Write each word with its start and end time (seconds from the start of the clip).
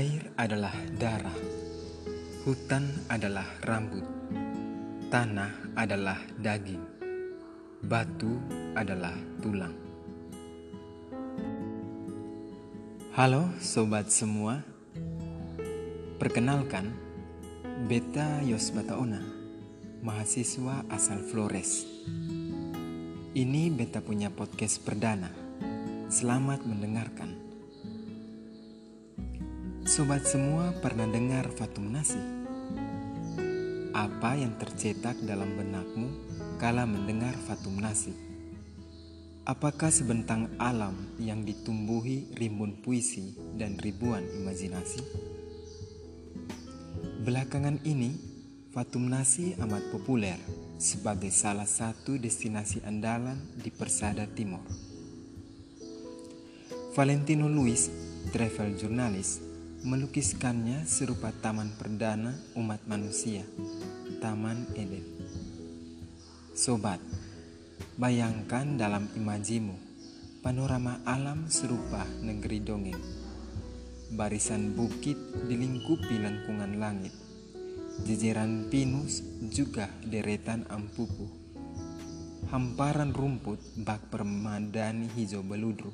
Air 0.00 0.32
adalah 0.40 0.72
darah, 0.96 1.36
hutan 2.48 2.88
adalah 3.12 3.44
rambut, 3.68 4.00
tanah 5.12 5.76
adalah 5.76 6.16
daging, 6.40 6.80
batu 7.84 8.40
adalah 8.72 9.12
tulang. 9.44 9.76
Halo 13.12 13.52
sobat 13.60 14.08
semua, 14.08 14.64
perkenalkan 16.16 16.96
Beta 17.84 18.40
Yosbataona, 18.40 19.20
mahasiswa 20.00 20.88
asal 20.88 21.20
Flores. 21.28 21.84
Ini 23.36 23.68
Beta 23.68 24.00
punya 24.00 24.32
podcast 24.32 24.80
perdana. 24.80 25.28
Selamat 26.08 26.64
mendengarkan. 26.64 27.49
Sobat 29.90 30.22
semua 30.22 30.70
pernah 30.78 31.02
dengar 31.10 31.50
Fatum 31.50 31.90
Nasi? 31.90 32.22
Apa 33.90 34.38
yang 34.38 34.54
tercetak 34.54 35.18
dalam 35.26 35.58
benakmu 35.58 36.14
kala 36.62 36.86
mendengar 36.86 37.34
Fatum 37.34 37.74
Nasi? 37.82 38.14
Apakah 39.42 39.90
sebentang 39.90 40.46
alam 40.62 40.94
yang 41.18 41.42
ditumbuhi 41.42 42.30
rimbun 42.38 42.78
puisi 42.86 43.34
dan 43.58 43.82
ribuan 43.82 44.22
imajinasi? 44.30 45.02
Belakangan 47.26 47.82
ini, 47.82 48.14
Fatum 48.70 49.10
Nasi 49.10 49.58
amat 49.58 49.90
populer 49.90 50.38
sebagai 50.78 51.34
salah 51.34 51.66
satu 51.66 52.14
destinasi 52.14 52.86
andalan 52.86 53.42
di 53.58 53.74
Persada 53.74 54.30
Timur. 54.30 54.62
Valentino 56.94 57.50
Luis, 57.50 57.90
travel 58.30 58.78
jurnalis, 58.78 59.49
melukiskannya 59.80 60.84
serupa 60.84 61.32
taman 61.32 61.72
perdana 61.72 62.36
umat 62.52 62.84
manusia, 62.84 63.40
Taman 64.20 64.68
Eden. 64.76 65.04
Sobat, 66.52 67.00
bayangkan 67.96 68.76
dalam 68.76 69.08
imajimu 69.16 69.72
panorama 70.44 71.00
alam 71.08 71.48
serupa 71.48 72.04
negeri 72.20 72.60
dongeng. 72.60 73.00
Barisan 74.12 74.76
bukit 74.76 75.16
dilingkupi 75.48 76.18
lengkungan 76.18 76.76
langit 76.76 77.14
jejeran 78.04 78.68
pinus 78.68 79.24
juga 79.52 79.88
deretan 80.04 80.64
ampupu. 80.68 81.28
Hamparan 82.52 83.14
rumput 83.14 83.60
bak 83.80 84.10
permadani 84.10 85.06
hijau 85.14 85.44
beludru. 85.44 85.92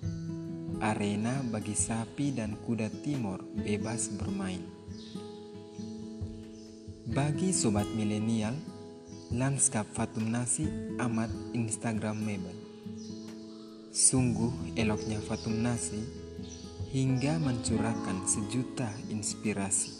Arena 0.77 1.41
bagi 1.41 1.73
sapi 1.73 2.37
dan 2.37 2.61
kuda 2.61 2.93
timur 3.01 3.41
bebas 3.57 4.13
bermain. 4.13 4.61
Bagi 7.09 7.49
sobat 7.57 7.89
milenial, 7.97 8.53
lanskap 9.33 9.89
Fatum 9.97 10.29
Nasi 10.29 10.69
amat 11.01 11.33
instagramable. 11.57 12.53
Sungguh 13.89 14.77
eloknya 14.77 15.17
Fatum 15.25 15.65
Nasi 15.65 16.05
hingga 16.93 17.41
mencurahkan 17.41 18.29
sejuta 18.29 18.93
inspirasi. 19.09 19.97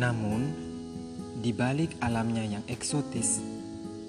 Namun, 0.00 0.48
di 1.44 1.52
balik 1.52 1.92
alamnya 2.00 2.56
yang 2.56 2.64
eksotis, 2.72 3.44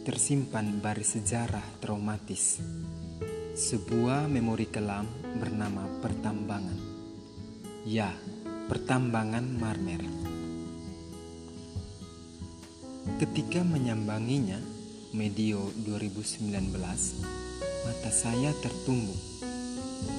tersimpan 0.07 0.79
baris 0.79 1.19
sejarah 1.19 1.83
traumatis. 1.83 2.63
Sebuah 3.52 4.31
memori 4.31 4.63
kelam 4.63 5.03
bernama 5.35 5.83
pertambangan. 5.99 6.80
Ya, 7.83 8.16
pertambangan 8.71 9.44
Marmer. 9.44 9.99
Ketika 13.19 13.59
menyambanginya, 13.67 14.56
medio 15.12 15.67
2019, 15.84 16.47
mata 17.84 18.12
saya 18.16 18.56
tertumbuk. 18.63 19.19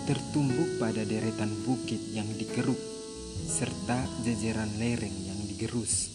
Tertumbuk 0.05 0.77
pada 0.77 1.01
deretan 1.01 1.57
bukit 1.65 2.05
yang 2.13 2.29
dikeruk 2.37 2.77
serta 3.49 3.97
jajaran 4.29 4.77
lereng 4.77 5.17
yang 5.25 5.41
digerus. 5.49 6.13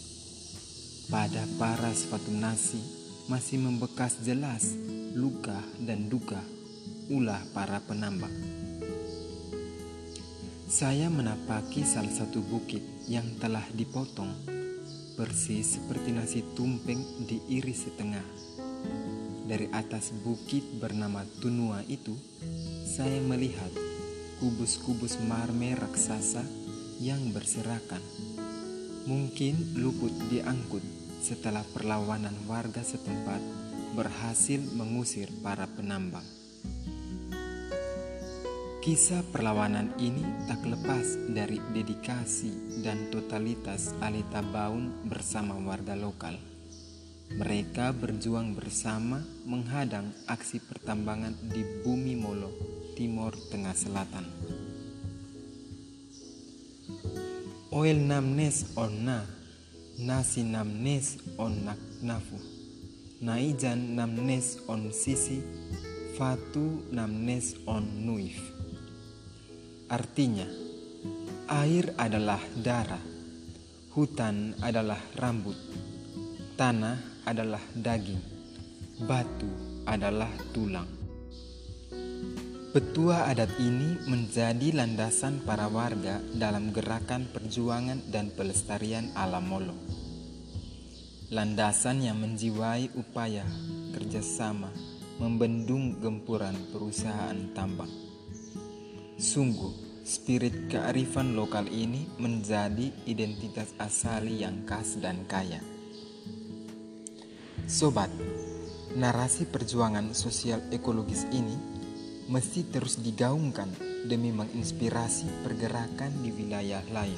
Pada 1.09 1.49
paras 1.57 2.05
Fatum 2.05 2.37
Nasi 2.37 2.77
masih 3.25 3.57
membekas 3.57 4.21
jelas 4.21 4.77
luka 5.17 5.57
dan 5.81 6.13
duka 6.13 6.56
ulah 7.07 7.39
para 7.55 7.79
penambang. 7.83 8.33
Saya 10.67 11.07
menapaki 11.07 11.87
salah 11.87 12.11
satu 12.11 12.43
bukit 12.43 12.83
yang 13.07 13.23
telah 13.39 13.63
dipotong 13.71 14.29
persis 15.15 15.79
seperti 15.79 16.11
nasi 16.11 16.43
tumpeng 16.53 16.99
diiris 17.23 17.87
setengah. 17.87 18.25
Dari 19.47 19.71
atas 19.71 20.11
bukit 20.11 20.63
bernama 20.75 21.23
Tunua 21.39 21.79
itu, 21.87 22.13
saya 22.83 23.23
melihat 23.23 23.71
kubus-kubus 24.43 25.17
marmer 25.23 25.79
raksasa 25.79 26.43
yang 26.99 27.31
berserakan 27.31 28.03
mungkin 29.07 29.55
luput 29.79 30.11
diangkut 30.27 30.83
setelah 31.23 31.63
perlawanan 31.71 32.35
warga 32.43 32.83
setempat 32.83 33.39
berhasil 33.95 34.59
mengusir 34.75 35.31
para 35.39 35.63
penambang. 35.63 36.36
Kisah 38.87 39.19
perlawanan 39.35 39.99
ini 39.99 40.23
tak 40.47 40.63
lepas 40.63 41.19
dari 41.35 41.59
dedikasi 41.75 42.79
dan 42.87 43.11
totalitas 43.11 43.91
Alita 43.99 44.39
Baun 44.39 45.03
bersama 45.03 45.59
warga 45.59 45.91
lokal. 45.91 46.39
Mereka 47.35 47.91
berjuang 47.99 48.55
bersama 48.55 49.19
menghadang 49.43 50.15
aksi 50.31 50.63
pertambangan 50.63 51.35
di 51.51 51.83
bumi 51.83 52.15
Molo, 52.15 52.47
Timur 52.95 53.35
Tengah 53.51 53.75
Selatan. 53.75 54.23
Oil 57.75 57.99
namnes 57.99 58.71
on 58.79 59.03
na, 59.03 59.19
nasi 59.99 60.47
namnes 60.47 61.19
on 61.35 61.67
naknafu, 61.67 62.39
naijan 63.19 63.99
namnes 63.99 64.63
on 64.71 64.95
sisi, 64.95 65.43
fatu 66.15 66.87
namnes 66.95 67.59
on 67.67 67.83
nuif. 68.07 68.56
Artinya, 69.87 70.43
air 71.47 71.95
adalah 71.95 72.43
darah, 72.59 72.99
hutan 73.95 74.51
adalah 74.59 74.99
rambut, 75.15 75.55
tanah 76.59 77.23
adalah 77.23 77.63
daging, 77.71 78.19
batu 79.07 79.47
adalah 79.87 80.27
tulang. 80.51 80.91
Petua 82.75 83.31
adat 83.31 83.55
ini 83.63 83.95
menjadi 84.11 84.75
landasan 84.75 85.39
para 85.47 85.71
warga 85.71 86.19
dalam 86.35 86.75
gerakan 86.75 87.31
perjuangan 87.31 88.11
dan 88.11 88.35
pelestarian 88.35 89.15
alam 89.15 89.47
molo. 89.47 89.75
Landasan 91.31 92.03
yang 92.03 92.19
menjiwai 92.19 92.91
upaya 92.99 93.47
kerjasama 93.95 94.67
membendung 95.15 95.95
gempuran 96.03 96.59
perusahaan 96.75 97.39
tambang. 97.55 98.16
Sungguh, 99.17 99.73
spirit 100.05 100.69
kearifan 100.69 101.33
lokal 101.33 101.65
ini 101.73 102.05
menjadi 102.21 102.93
identitas 103.09 103.73
asali 103.81 104.45
yang 104.45 104.61
khas 104.69 105.01
dan 105.01 105.25
kaya. 105.25 105.57
Sobat, 107.65 108.13
narasi 108.93 109.49
perjuangan 109.49 110.13
sosial 110.13 110.61
ekologis 110.69 111.25
ini 111.33 111.57
mesti 112.29 112.69
terus 112.69 113.01
digaungkan 113.01 113.73
demi 114.05 114.29
menginspirasi 114.29 115.41
pergerakan 115.41 116.13
di 116.21 116.29
wilayah 116.37 116.85
lain. 116.93 117.17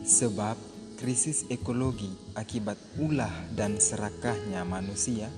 Sebab 0.00 0.56
krisis 0.96 1.44
ekologi 1.52 2.08
akibat 2.32 2.80
ulah 2.96 3.52
dan 3.52 3.76
serakahnya 3.76 4.64
manusia 4.64 5.28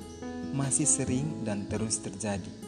masih 0.54 0.86
sering 0.86 1.42
dan 1.42 1.66
terus 1.66 1.98
terjadi, 1.98 2.59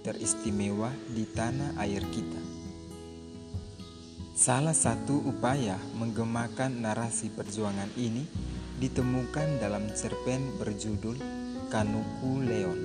teristimewa 0.00 0.92
di 1.12 1.28
tanah 1.28 1.76
air 1.80 2.00
kita. 2.08 2.40
Salah 4.32 4.72
satu 4.72 5.20
upaya 5.20 5.76
menggemakan 6.00 6.80
narasi 6.80 7.28
perjuangan 7.28 7.92
ini 8.00 8.24
ditemukan 8.80 9.60
dalam 9.60 9.92
cerpen 9.92 10.56
berjudul 10.56 11.20
Kanuku 11.68 12.40
Leon, 12.40 12.80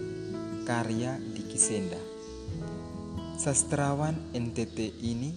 karya 0.67 1.15
Diki 1.15 1.55
Senda. 1.55 2.01
Sastrawan 3.39 4.35
NTT 4.35 4.99
ini 4.99 5.31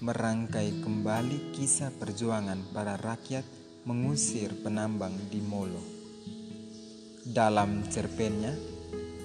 merangkai 0.00 0.80
kembali 0.80 1.52
kisah 1.52 1.92
perjuangan 2.00 2.72
para 2.72 2.96
rakyat 2.96 3.44
mengusir 3.84 4.56
penambang 4.64 5.12
di 5.28 5.44
Molo. 5.44 5.84
Dalam 7.28 7.84
cerpennya, 7.92 8.77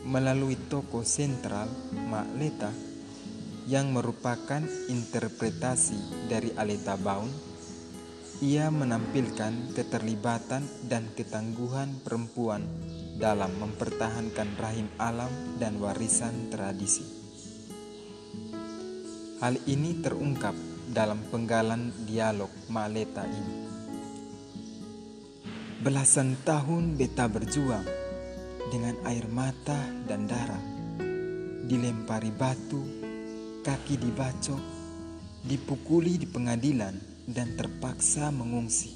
melalui 0.03 0.59
toko 0.67 1.07
sentral 1.07 1.71
Mak 1.95 2.29
Leta, 2.35 2.71
yang 3.63 3.95
merupakan 3.95 4.59
interpretasi 4.91 6.27
dari 6.27 6.51
Aleta 6.59 6.99
Baun, 6.99 7.31
ia 8.43 8.67
menampilkan 8.67 9.71
keterlibatan 9.71 10.67
dan 10.91 11.07
ketangguhan 11.15 12.03
perempuan 12.03 12.67
dalam 13.15 13.55
mempertahankan 13.55 14.59
rahim 14.59 14.91
alam 14.99 15.31
dan 15.55 15.79
warisan 15.79 16.51
tradisi. 16.51 17.07
Hal 19.39 19.55
ini 19.63 20.03
terungkap 20.03 20.55
dalam 20.91 21.23
penggalan 21.31 21.95
dialog 22.03 22.51
Maleta 22.67 23.23
ini. 23.23 23.55
Belasan 25.83 26.35
tahun 26.47 26.95
beta 26.95 27.27
berjuang 27.27 28.02
dengan 28.73 28.97
air 29.05 29.29
mata 29.29 29.77
dan 30.09 30.25
darah, 30.25 30.65
dilempari 31.69 32.33
batu 32.33 32.81
kaki 33.61 34.01
dibacok, 34.01 34.57
dipukuli 35.45 36.17
di 36.17 36.25
pengadilan, 36.25 36.97
dan 37.29 37.53
terpaksa 37.53 38.33
mengungsi. 38.33 38.89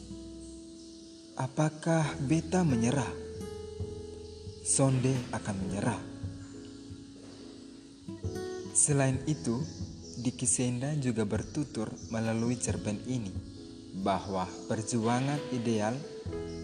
Apakah 1.37 2.03
beta 2.25 2.65
menyerah? 2.65 3.13
Sonde 4.65 5.13
akan 5.29 5.55
menyerah. 5.61 6.01
Selain 8.73 9.21
itu, 9.29 9.61
Diki 10.17 10.49
Senda 10.49 10.91
juga 10.97 11.21
bertutur 11.23 11.93
melalui 12.09 12.57
cerpen 12.57 12.97
ini 13.05 13.29
bahwa 14.01 14.49
perjuangan 14.65 15.37
ideal 15.53 15.93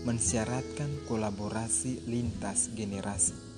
mensyaratkan 0.04 1.04
kolaborasi 1.08 2.08
lintas 2.08 2.72
generasi. 2.76 3.54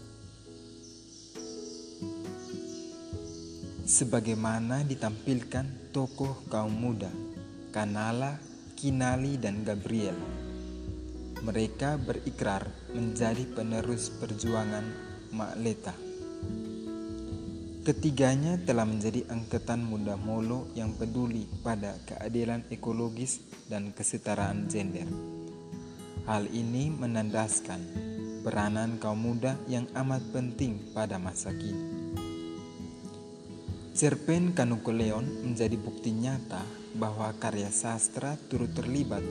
sebagaimana 3.86 4.82
ditampilkan 4.82 5.94
tokoh 5.94 6.50
kaum 6.50 6.74
muda 6.74 7.14
Kanala, 7.70 8.40
Kinali, 8.74 9.38
dan 9.38 9.62
Gabriel. 9.68 10.16
Mereka 11.44 12.00
berikrar 12.02 12.66
menjadi 12.96 13.44
penerus 13.52 14.10
perjuangan 14.10 14.88
Makleta. 15.36 15.92
Ketiganya 17.84 18.58
telah 18.64 18.88
menjadi 18.88 19.28
angkatan 19.28 19.84
muda 19.84 20.16
Molo 20.16 20.72
yang 20.74 20.96
peduli 20.96 21.46
pada 21.62 22.00
keadilan 22.08 22.64
ekologis 22.72 23.44
dan 23.68 23.92
kesetaraan 23.92 24.72
gender. 24.72 25.06
Hal 26.26 26.50
ini 26.50 26.90
menandaskan 26.90 27.86
peranan 28.42 28.98
kaum 28.98 29.30
muda 29.30 29.62
yang 29.70 29.86
amat 29.94 30.26
penting 30.34 30.82
pada 30.90 31.22
masa 31.22 31.54
kini. 31.54 32.18
Cerpen 33.94 34.58
Kanukuleon 34.58 35.46
menjadi 35.46 35.78
bukti 35.78 36.10
nyata 36.10 36.66
bahwa 36.98 37.30
karya 37.38 37.70
sastra 37.70 38.42
turut 38.50 38.74
terlibat 38.74 39.22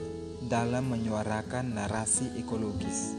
dalam 0.47 0.87
menyuarakan 0.87 1.75
narasi 1.75 2.31
ekologis. 2.39 3.11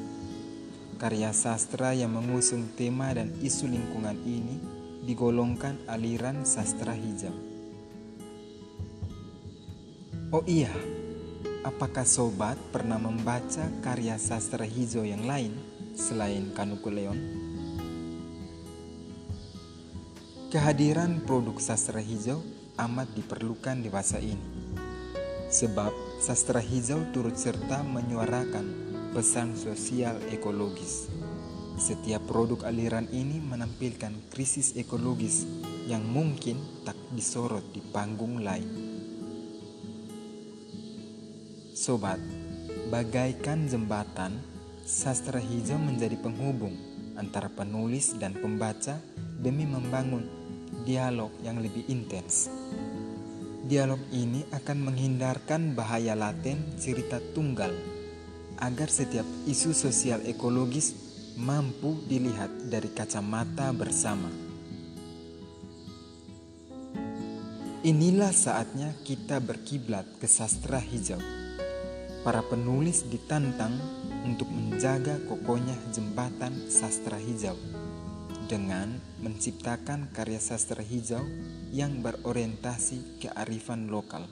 Karya 0.96 1.36
sastra 1.36 1.92
yang 1.92 2.16
mengusung 2.16 2.72
tema 2.80 3.12
dan 3.12 3.28
isu 3.44 3.68
lingkungan 3.68 4.16
ini 4.24 4.56
digolongkan 5.04 5.84
aliran 5.84 6.48
sastra 6.48 6.96
hijau. 6.96 7.36
Oh 10.32 10.42
iya, 10.48 10.72
apakah 11.66 12.06
sobat 12.06 12.54
pernah 12.70 12.94
membaca 12.94 13.66
karya 13.82 14.14
sastra 14.22 14.62
hijau 14.62 15.02
yang 15.02 15.26
lain 15.26 15.50
selain 15.98 16.54
Kanukuleon? 16.54 17.18
Kehadiran 20.46 21.26
produk 21.26 21.58
sastra 21.58 21.98
hijau 21.98 22.38
amat 22.78 23.10
diperlukan 23.18 23.82
di 23.82 23.90
masa 23.90 24.22
ini. 24.22 24.46
Sebab 25.50 26.22
sastra 26.22 26.62
hijau 26.62 27.02
turut 27.10 27.34
serta 27.34 27.82
menyuarakan 27.82 28.66
pesan 29.10 29.58
sosial 29.58 30.22
ekologis. 30.30 31.10
Setiap 31.82 32.30
produk 32.30 32.62
aliran 32.62 33.10
ini 33.10 33.42
menampilkan 33.42 34.30
krisis 34.30 34.78
ekologis 34.78 35.42
yang 35.90 36.06
mungkin 36.06 36.62
tak 36.86 36.96
disorot 37.10 37.66
di 37.74 37.82
panggung 37.90 38.46
lain. 38.46 38.95
Sobat, 41.86 42.18
bagaikan 42.90 43.70
jembatan, 43.70 44.42
sastra 44.82 45.38
hijau 45.38 45.78
menjadi 45.78 46.18
penghubung 46.18 46.74
antara 47.14 47.46
penulis 47.46 48.18
dan 48.18 48.34
pembaca 48.34 48.98
demi 49.38 49.70
membangun 49.70 50.26
dialog 50.82 51.30
yang 51.46 51.62
lebih 51.62 51.86
intens. 51.86 52.50
Dialog 53.70 54.02
ini 54.10 54.42
akan 54.50 54.82
menghindarkan 54.82 55.78
bahaya 55.78 56.18
laten 56.18 56.58
cerita 56.74 57.22
tunggal 57.38 57.70
agar 58.58 58.90
setiap 58.90 59.46
isu 59.46 59.70
sosial 59.70 60.26
ekologis 60.26 60.90
mampu 61.38 62.02
dilihat 62.10 62.66
dari 62.66 62.90
kacamata 62.90 63.70
bersama. 63.70 64.26
Inilah 67.86 68.34
saatnya 68.34 68.90
kita 69.06 69.38
berkiblat 69.38 70.18
ke 70.18 70.26
sastra 70.26 70.82
hijau. 70.82 71.45
Para 72.26 72.42
penulis 72.42 73.06
ditantang 73.06 73.78
untuk 74.26 74.50
menjaga 74.50 75.22
kokohnya 75.30 75.78
jembatan 75.94 76.66
sastra 76.66 77.22
hijau 77.22 77.54
dengan 78.50 78.98
menciptakan 79.22 80.10
karya 80.10 80.42
sastra 80.42 80.82
hijau 80.82 81.22
yang 81.70 82.02
berorientasi 82.02 83.22
kearifan 83.22 83.86
lokal. 83.94 84.26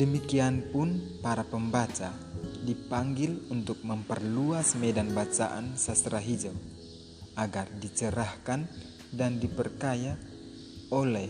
Demikian 0.00 0.72
pun 0.72 1.20
para 1.20 1.44
pembaca 1.44 2.16
dipanggil 2.64 3.36
untuk 3.52 3.84
memperluas 3.84 4.72
medan 4.80 5.12
bacaan 5.12 5.76
sastra 5.76 6.16
hijau 6.16 6.56
agar 7.36 7.68
dicerahkan 7.76 8.64
dan 9.12 9.36
diperkaya 9.36 10.16
oleh 10.88 11.28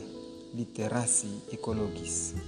literasi 0.54 1.50
ekologis. 1.50 2.38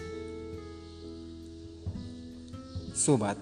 Sobat, 2.95 3.35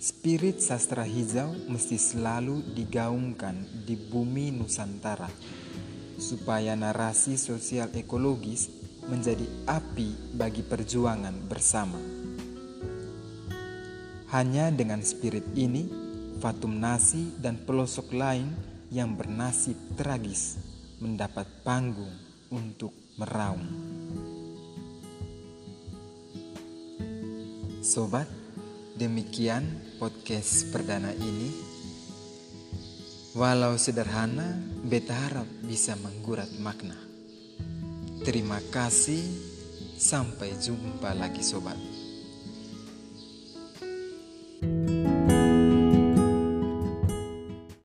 Spirit 0.00 0.56
sastra 0.64 1.04
hijau 1.04 1.52
mesti 1.68 2.00
selalu 2.00 2.64
digaungkan 2.72 3.84
di 3.84 3.92
bumi 3.92 4.56
Nusantara, 4.56 5.28
supaya 6.16 6.72
narasi 6.72 7.36
sosial 7.36 7.92
ekologis 7.92 8.72
menjadi 9.04 9.44
api 9.68 10.32
bagi 10.32 10.64
perjuangan 10.64 11.44
bersama. 11.44 12.00
Hanya 14.32 14.72
dengan 14.72 15.04
spirit 15.04 15.44
ini, 15.52 15.84
Fatum 16.40 16.80
Nasi 16.80 17.36
dan 17.36 17.60
pelosok 17.60 18.16
lain 18.16 18.48
yang 18.88 19.12
bernasib 19.12 19.76
tragis 20.00 20.56
mendapat 21.04 21.44
panggung 21.68 22.16
untuk 22.48 22.96
meraung. 23.20 23.68
Sobat, 27.84 28.39
Demikian 29.00 29.64
podcast 29.96 30.68
perdana 30.68 31.08
ini. 31.16 31.48
Walau 33.32 33.80
sederhana, 33.80 34.60
beta 34.84 35.16
harap 35.16 35.48
bisa 35.64 35.96
menggurat 35.96 36.52
makna. 36.60 37.00
Terima 38.28 38.60
kasih, 38.68 39.24
sampai 39.96 40.52
jumpa 40.60 41.16
lagi 41.16 41.40
sobat. 41.40 41.80